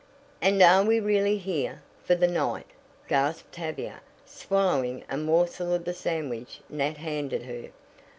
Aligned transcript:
"And 0.41 0.59
are 0.63 0.83
we 0.83 0.99
really 0.99 1.37
here 1.37 1.83
for 2.03 2.15
the 2.15 2.27
night?" 2.27 2.65
gasped 3.07 3.51
Tavia, 3.51 4.01
swallowing 4.25 5.03
a 5.11 5.15
morsel 5.15 5.75
of 5.75 5.85
the 5.85 5.93
sandwich 5.93 6.59
Nat 6.71 6.97
handed 6.97 7.43
her. 7.43 7.69